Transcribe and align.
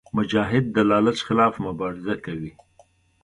مجاهد 0.17 0.65
د 0.75 0.77
لالچ 0.89 1.19
خلاف 1.27 1.53
مبارزه 1.67 2.15
کوي. 2.25 2.51